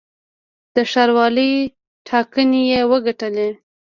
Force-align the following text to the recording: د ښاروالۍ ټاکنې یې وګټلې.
د 0.75 0.77
ښاروالۍ 0.91 1.51
ټاکنې 2.07 2.61
یې 2.71 2.81
وګټلې. 2.91 3.49